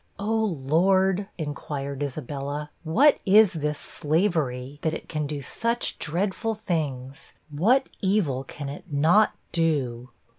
[0.17, 7.33] 'Oh Lord,' inquired Isabella, 'what is this slavery, that it can do such dreadful things?
[7.51, 10.09] what evil can it not do?'